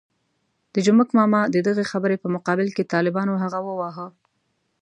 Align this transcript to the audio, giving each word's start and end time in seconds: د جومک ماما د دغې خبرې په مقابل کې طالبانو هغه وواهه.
د 0.73 0.75
جومک 0.85 1.09
ماما 1.17 1.41
د 1.53 1.57
دغې 1.67 1.85
خبرې 1.91 2.15
په 2.19 2.27
مقابل 2.35 2.67
کې 2.75 2.89
طالبانو 2.93 3.33
هغه 3.43 3.59
وواهه. 3.67 4.07